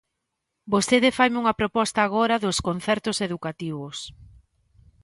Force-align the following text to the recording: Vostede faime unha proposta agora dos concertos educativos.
Vostede 0.73 1.15
faime 1.17 1.37
unha 1.43 1.57
proposta 1.61 1.99
agora 2.03 2.41
dos 2.43 2.57
concertos 2.67 3.17
educativos. 3.27 3.97